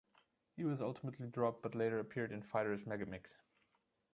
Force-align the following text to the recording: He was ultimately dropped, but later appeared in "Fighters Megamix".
He 0.55 0.63
was 0.63 0.81
ultimately 0.81 1.27
dropped, 1.27 1.61
but 1.61 1.75
later 1.75 1.99
appeared 1.99 2.31
in 2.31 2.41
"Fighters 2.41 2.85
Megamix". 2.85 3.27